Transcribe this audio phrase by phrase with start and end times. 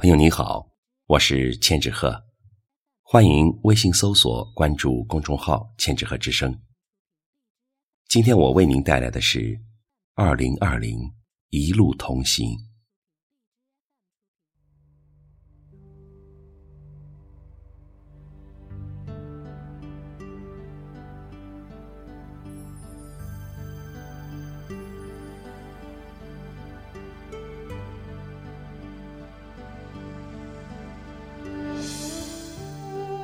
[0.00, 0.64] 朋友你好，
[1.06, 2.24] 我是千纸鹤，
[3.02, 6.56] 欢迎微信搜索关注公众号“千纸鹤之声”。
[8.06, 9.60] 今天我为您带来的是
[10.14, 11.00] 二零二零
[11.50, 12.56] 一路同行。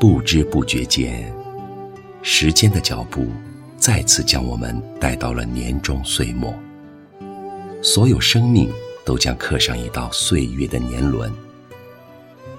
[0.06, 1.32] 不知不觉间，
[2.20, 3.26] 时间的脚步
[3.78, 6.54] 再次将我们带到了年终岁末。
[7.82, 8.70] 所有生命
[9.02, 11.32] 都将刻上一道岁月的年轮。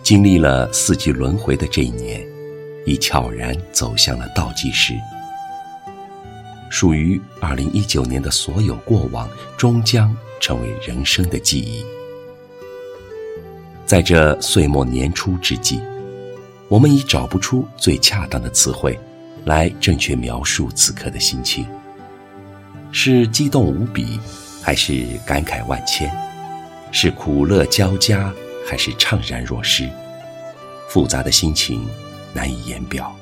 [0.02, 2.28] 经历了四季轮回的这一年，
[2.84, 4.96] 已悄然走向了倒计时。
[6.72, 11.86] 属于二零一九年的所有过往，终将成为人生的记忆。
[13.86, 15.80] 在这岁末年初之际。
[16.76, 19.00] 我们已找不出最恰当的词汇，
[19.46, 21.66] 来正确描述此刻的心情。
[22.92, 24.20] 是激动无比，
[24.62, 26.14] 还是感慨万千？
[26.92, 28.30] 是苦乐交加，
[28.68, 29.90] 还是怅然若失？
[30.90, 31.88] 复杂的心情
[32.34, 33.16] 难以言表。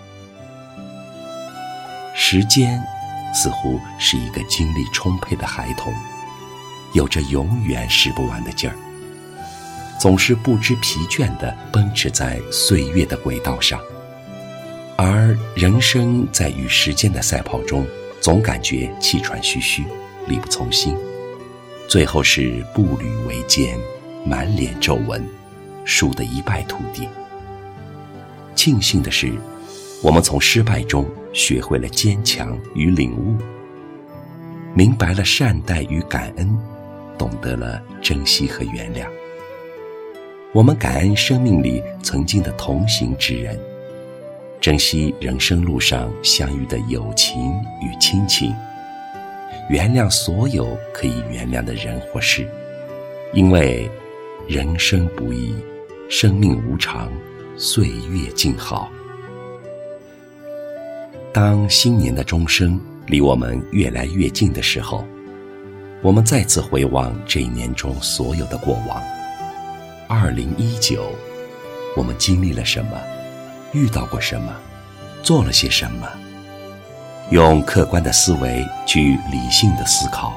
[2.16, 2.83] 时间
[3.35, 5.94] 似乎是一个精力充沛的孩童，
[6.95, 8.75] 有着永远使不完的劲儿。
[9.99, 13.80] 总是不知疲倦地奔驰在岁月的轨道上，
[14.97, 17.85] 而人生在与时间的赛跑中，
[18.19, 19.83] 总感觉气喘吁吁，
[20.27, 20.97] 力不从心，
[21.88, 23.77] 最后是步履维艰，
[24.25, 25.25] 满脸皱纹，
[25.85, 27.07] 输得一败涂地。
[28.55, 29.31] 庆幸的是，
[30.02, 33.38] 我们从失败中学会了坚强与领悟，
[34.75, 36.57] 明白了善待与感恩，
[37.17, 39.07] 懂得了珍惜和原谅。
[40.54, 43.59] 我们感恩生命里曾经的同行之人，
[44.62, 47.52] 珍惜人生路上相遇的友情
[47.82, 48.54] 与亲情，
[49.68, 52.47] 原谅所有可以原谅的人或事，
[53.34, 53.90] 因为
[54.47, 55.56] 人生不易，
[56.08, 57.12] 生命无常，
[57.58, 58.92] 岁月静好。
[61.34, 65.03] 当新年的钟声离我们越来越近的时候，
[66.03, 69.02] 我们再次回望这一年中所有的过往。
[70.08, 71.12] 二零一九，
[71.96, 73.00] 我们经历了什么？
[73.72, 74.53] 遇到过什么？
[75.24, 76.08] 做了些什么？
[77.31, 80.34] 用客观的思维去理性的思考，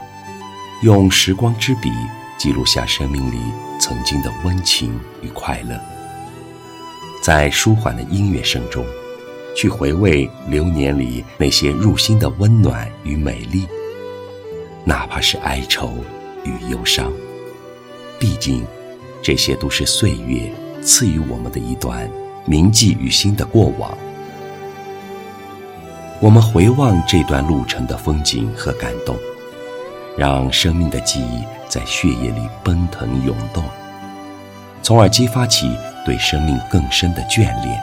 [0.83, 1.91] 用时光之笔
[2.39, 3.39] 记录下生命里
[3.81, 5.79] 曾经的温情与快乐。
[7.23, 8.85] 在舒缓的音乐声中，
[9.57, 13.67] 去回味流年里那些入心的温暖与美丽，
[14.85, 15.93] 哪怕是哀愁
[16.45, 17.13] 与忧伤，
[18.19, 18.65] 毕竟。
[19.23, 20.51] 这些都是岁月
[20.83, 22.09] 赐予我们的一段
[22.45, 23.97] 铭记于心的过往。
[26.21, 29.17] 我们回望这段路程的风景和感动，
[30.17, 33.63] 让生命的记忆在血液里奔腾涌动，
[34.83, 37.79] 从而激发起对生命更深的眷恋，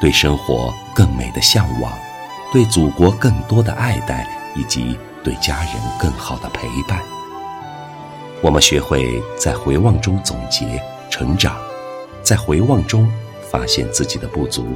[0.00, 1.92] 对生活更美的向往，
[2.52, 6.98] 对祖国更多的爱戴，以及对家人更好的陪伴。
[8.42, 10.80] 我们学会在回望中总结
[11.10, 11.56] 成长，
[12.22, 13.10] 在回望中
[13.50, 14.66] 发现自己的不足，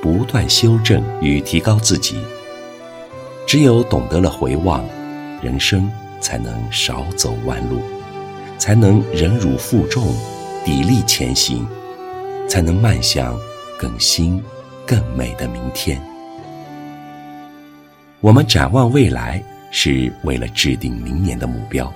[0.00, 2.16] 不断修正与提高自己。
[3.46, 4.84] 只有懂得了回望，
[5.42, 5.90] 人生
[6.20, 7.80] 才能少走弯路，
[8.58, 10.14] 才能忍辱负重，
[10.64, 11.66] 砥砺前行，
[12.48, 13.36] 才能迈向
[13.76, 14.42] 更新、
[14.86, 16.00] 更美的明天。
[18.20, 19.42] 我们展望未来，
[19.72, 21.92] 是为了制定明年的目标。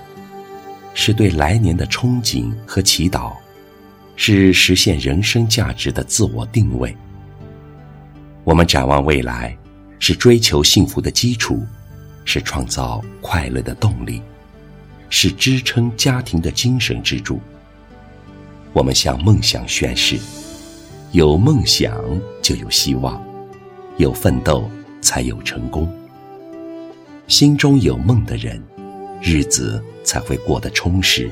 [0.99, 3.35] 是对来年的憧憬和祈祷，
[4.17, 6.97] 是实现人生价值的自我定位。
[8.45, 9.55] 我们展望未来，
[9.99, 11.63] 是追求幸福的基础，
[12.25, 14.23] 是创造快乐的动力，
[15.11, 17.39] 是支撑家庭的精神支柱。
[18.73, 20.19] 我们向梦想宣誓：
[21.13, 21.95] 有梦想
[22.41, 23.23] 就有希望，
[23.99, 24.67] 有奋斗
[25.03, 25.87] 才有成功。
[27.29, 28.59] 心中有梦的人。
[29.29, 31.29] 日子才会过得充实，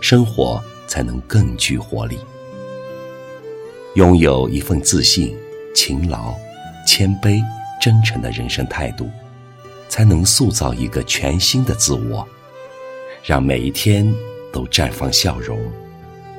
[0.00, 2.18] 生活才能更具活力。
[3.94, 5.38] 拥有一份自信、
[5.72, 6.34] 勤劳、
[6.84, 7.40] 谦卑、
[7.80, 9.08] 真诚的人生态度，
[9.88, 12.26] 才能塑造一个全新的自我，
[13.22, 14.12] 让每一天
[14.52, 15.56] 都绽放笑容，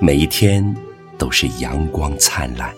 [0.02, 0.76] 每一天
[1.18, 2.76] 都是阳光灿烂。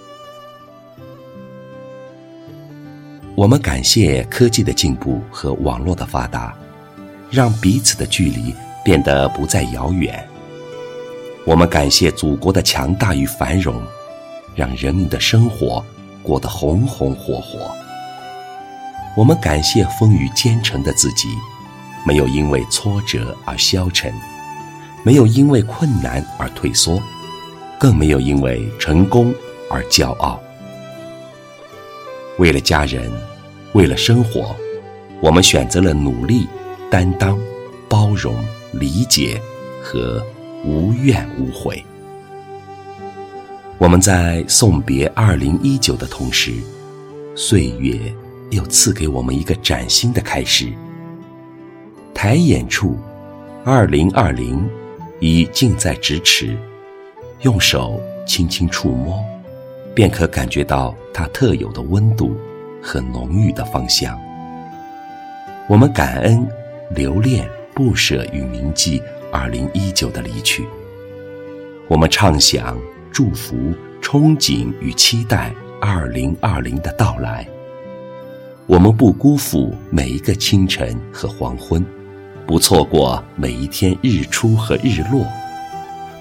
[3.34, 6.56] 我们感谢科技的进步和网络的发达。
[7.31, 10.28] 让彼此的距离变得不再遥远。
[11.45, 13.81] 我们感谢祖国的强大与繁荣，
[14.54, 15.83] 让人民的生活
[16.22, 17.72] 过得红红火火。
[19.16, 21.30] 我们感谢风雨兼程的自己，
[22.06, 24.13] 没有因为挫折而消沉，
[25.04, 27.01] 没有因为困难而退缩，
[27.80, 29.34] 更没有因为成功
[29.69, 30.39] 而骄傲。
[32.38, 33.12] 为了家人，
[33.74, 34.56] 为了生活，
[35.22, 36.48] 我们选择了努力、
[36.92, 37.40] 担当、
[37.90, 38.36] 包容、
[38.74, 39.42] 理解
[39.82, 40.24] 和。
[40.64, 41.84] 无怨无悔。
[43.80, 46.54] 我们在送别二零一九的同时，
[47.34, 48.00] 岁月
[48.52, 50.72] 又赐给我们一个崭新的开始。
[52.14, 52.96] 抬眼处，
[53.66, 54.64] 二零二零
[55.20, 56.56] 已近在咫尺，
[57.40, 59.20] 用手轻轻触摸，
[59.96, 62.38] 便可感觉到它特有的温度
[62.84, 64.16] 和浓郁的芳香。
[65.68, 66.48] 我们感恩、
[66.96, 69.02] 留恋、不舍与铭记。
[69.34, 70.68] 二零一九的离去，
[71.88, 72.78] 我们畅想、
[73.14, 73.56] 祝福、
[74.02, 77.48] 憧憬与期待二零二零的到来。
[78.68, 81.82] 我们不辜负每一个清晨和黄昏，
[82.46, 85.26] 不错过每一天日出和日落，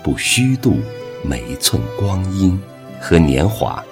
[0.05, 0.79] 不虚度
[1.25, 2.57] 每一寸光阴
[3.01, 3.83] 和年华。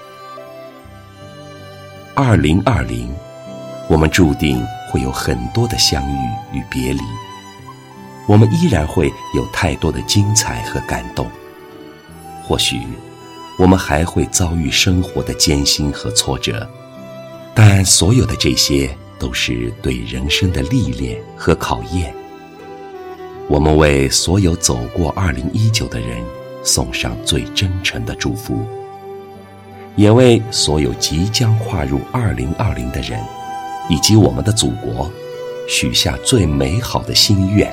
[2.14, 3.10] 二零二零，
[3.88, 7.00] 我们注定会有很多的相遇与别离。
[8.26, 11.26] 我们依然会有太多的精彩和感动，
[12.42, 12.80] 或许
[13.58, 16.68] 我们还会遭遇生活的艰辛和挫折，
[17.54, 22.14] 但所有的这些都是对人生的历练和考验。
[23.48, 26.22] 我们为所有走过二零一九的人
[26.62, 28.62] 送上最真诚的祝福，
[29.96, 33.18] 也为所有即将跨入二零二零的人
[33.88, 35.10] 以及我们的祖国
[35.66, 37.72] 许下最美好的心愿。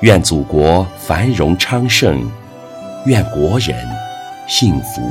[0.00, 2.30] 愿祖国繁荣昌盛，
[3.06, 3.76] 愿国人
[4.46, 5.02] 幸福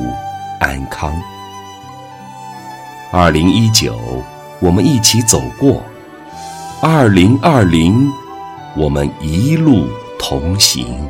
[0.59, 1.13] 安康。
[3.11, 3.97] 二零一九，
[4.59, 5.81] 我们一起走过；
[6.81, 8.09] 二零二零，
[8.75, 9.87] 我们一路
[10.19, 11.09] 同行。